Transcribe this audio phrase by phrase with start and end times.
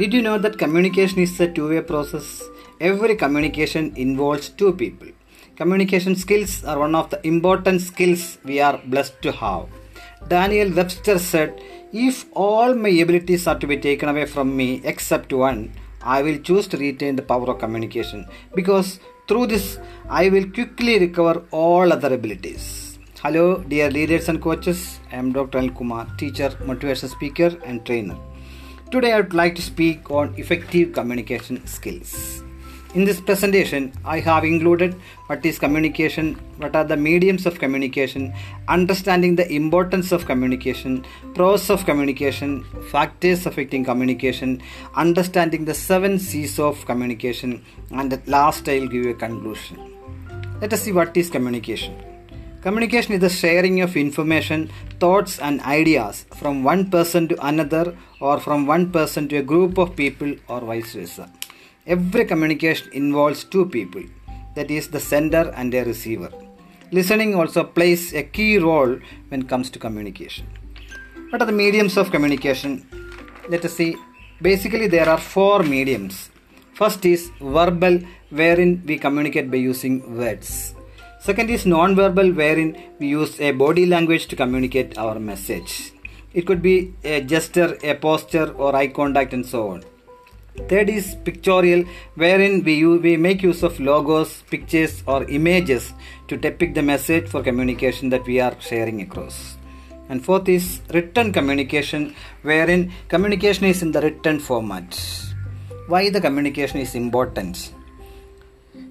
[0.00, 2.42] Did you know that communication is a two way process?
[2.82, 5.08] Every communication involves two people.
[5.56, 9.68] Communication skills are one of the important skills we are blessed to have.
[10.28, 11.62] Daniel Webster said,
[11.94, 15.72] If all my abilities are to be taken away from me except one,
[16.02, 19.78] I will choose to retain the power of communication because through this
[20.10, 22.98] I will quickly recover all other abilities.
[23.22, 25.00] Hello, dear leaders and coaches.
[25.10, 25.56] I am Dr.
[25.56, 28.18] Al Kumar, teacher, motivation speaker, and trainer.
[28.88, 32.44] Today I would like to speak on effective communication skills.
[32.94, 34.94] In this presentation, I have included
[35.26, 38.32] what is communication, what are the mediums of communication,
[38.68, 41.04] understanding the importance of communication,
[41.34, 42.62] pros of communication,
[42.92, 44.62] factors affecting communication,
[44.94, 49.78] understanding the seven C's of communication, and at last I will give you a conclusion.
[50.60, 52.15] Let us see what is communication.
[52.66, 58.40] Communication is the sharing of information, thoughts, and ideas from one person to another or
[58.40, 61.30] from one person to a group of people or vice versa.
[61.86, 64.02] Every communication involves two people,
[64.56, 66.32] that is, the sender and a receiver.
[66.90, 68.98] Listening also plays a key role
[69.28, 70.48] when it comes to communication.
[71.30, 72.84] What are the mediums of communication?
[73.48, 73.94] Let us see.
[74.42, 76.30] Basically, there are four mediums.
[76.74, 78.00] First is verbal,
[78.30, 80.74] wherein we communicate by using words.
[81.26, 85.92] Second is non-verbal, wherein we use a body language to communicate our message.
[86.32, 89.82] It could be a gesture, a posture, or eye contact, and so on.
[90.68, 95.94] Third is pictorial, wherein we, we make use of logos, pictures, or images
[96.28, 99.56] to depict the message for communication that we are sharing across.
[100.08, 104.96] And fourth is written communication, wherein communication is in the written format.
[105.88, 107.72] Why the communication is important?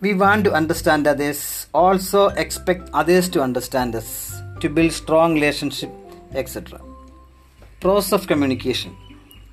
[0.00, 5.90] We want to understand others, also expect others to understand us, to build strong relationship,
[6.32, 6.80] etc.
[7.80, 8.96] Process of communication.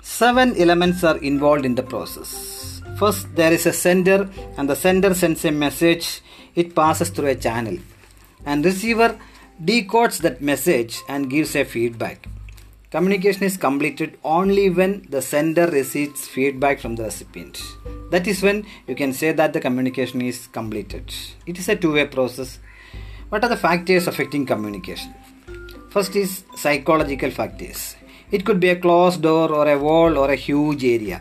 [0.00, 2.80] Seven elements are involved in the process.
[2.98, 6.22] First, there is a sender, and the sender sends a message.
[6.54, 7.76] It passes through a channel,
[8.46, 9.18] and receiver
[9.62, 12.26] decodes that message and gives a feedback.
[12.90, 17.60] Communication is completed only when the sender receives feedback from the recipient.
[18.10, 21.12] That is when you can say that the communication is completed.
[21.44, 22.58] It is a two way process.
[23.28, 25.12] What are the factors affecting communication?
[25.90, 27.94] First is psychological factors.
[28.30, 31.20] It could be a closed door or a wall or a huge area.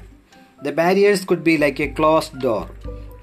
[0.63, 2.69] The barriers could be like a closed door.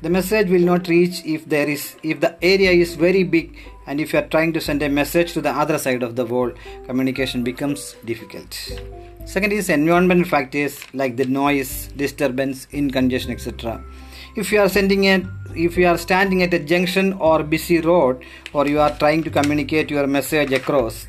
[0.03, 3.56] The message will not reach if there is if the area is very big
[3.87, 6.25] and if you are trying to send a message to the other side of the
[6.25, 6.55] world
[6.87, 8.53] communication becomes difficult.
[9.27, 13.83] Second is environmental factors like the noise, disturbance, incongestion, etc.
[14.37, 15.25] If you are sending it,
[15.55, 19.31] if you are standing at a junction or busy road, or you are trying to
[19.31, 21.06] communicate your message across,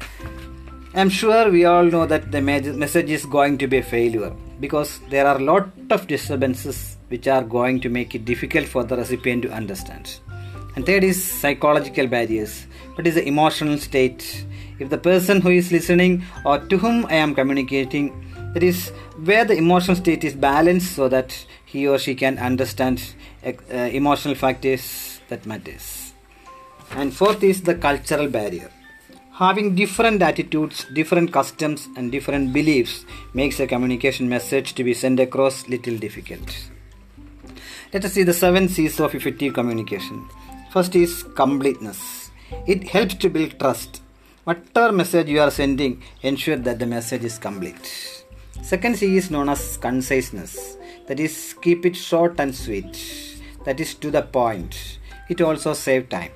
[0.94, 5.02] I'm sure we all know that the message is going to be a failure because
[5.10, 8.96] there are a lot of disturbances which are going to make it difficult for the
[8.96, 10.20] recipient to understand.
[10.76, 12.68] And third is psychological barriers.
[12.96, 14.46] What is the emotional state?
[14.80, 18.12] If the person who is listening or to whom I am communicating,
[18.54, 18.90] that is
[19.24, 23.16] where the emotional state is balanced so that he or she can understand
[23.46, 26.14] uh, emotional factors that matters.
[26.92, 28.70] And fourth is the cultural barrier.
[29.34, 35.20] Having different attitudes, different customs, and different beliefs makes a communication message to be sent
[35.20, 36.70] across little difficult.
[37.94, 40.28] Let us see the seven C's of effective communication.
[40.76, 42.32] First is completeness.
[42.68, 44.02] It helps to build trust.
[44.44, 47.86] Whatever message you are sending, ensure that the message is complete.
[48.62, 50.76] Second C is known as conciseness.
[51.08, 53.40] That is, keep it short and sweet.
[53.64, 55.00] That is to the point.
[55.30, 56.34] It also save time.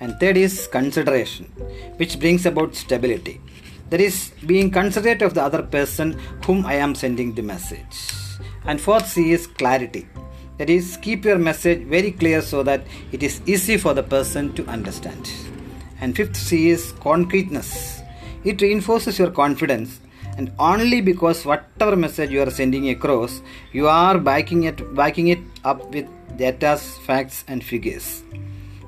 [0.00, 1.44] And third is consideration,
[1.96, 3.40] which brings about stability.
[3.90, 8.14] That is, being considerate of the other person whom I am sending the message.
[8.64, 10.08] And fourth C is clarity.
[10.60, 12.82] That is, keep your message very clear so that
[13.12, 15.32] it is easy for the person to understand.
[16.02, 18.02] And fifth C is concreteness.
[18.44, 20.00] It reinforces your confidence
[20.36, 23.40] and only because whatever message you are sending across,
[23.72, 26.76] you are backing it, backing it up with data,
[27.06, 28.22] facts, and figures.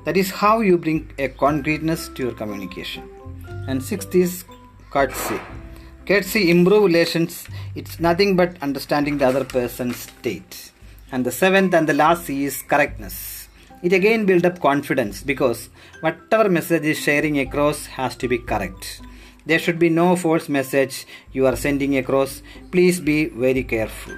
[0.05, 3.09] That is how you bring a concreteness to your communication.
[3.67, 4.45] And sixth is
[4.91, 5.39] courtesy.
[6.05, 7.47] Courtesy improve relations.
[7.73, 10.72] It's nothing but understanding the other person's state.
[11.13, 13.47] And the seventh and the last C is correctness.
[13.83, 15.69] It again build up confidence because
[16.01, 18.99] whatever message is sharing across has to be correct.
[19.45, 22.41] There should be no false message you are sending across.
[22.71, 24.15] Please be very careful.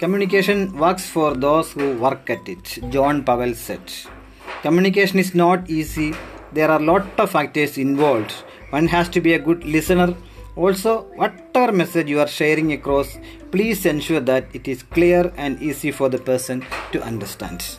[0.00, 2.78] Communication works for those who work at it.
[2.88, 3.92] John Powell said.
[4.62, 6.14] Communication is not easy.
[6.52, 8.32] There are a lot of factors involved.
[8.70, 10.16] One has to be a good listener,
[10.54, 13.18] Also, whatever message you are sharing across,
[13.50, 17.78] please ensure that it is clear and easy for the person to understand.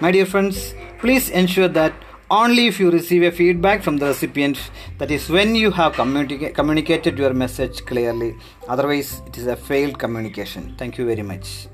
[0.00, 1.94] My dear friends, please ensure that
[2.30, 4.58] only if you receive a feedback from the recipient
[4.98, 8.34] that is when you have communica- communicated your message clearly.
[8.68, 10.74] Otherwise it is a failed communication.
[10.78, 11.68] Thank you very much